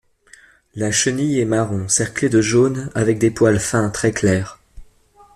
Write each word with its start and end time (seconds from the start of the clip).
La 0.73 0.91
chenille 0.91 1.37
est 1.41 1.45
marron 1.45 1.87
cerclée 1.87 2.27
de 2.27 2.41
jaune 2.41 2.89
avec 2.95 3.19
des 3.19 3.29
poils 3.29 3.59
fins 3.59 3.91
très 3.91 4.11
clairs. 4.11 4.59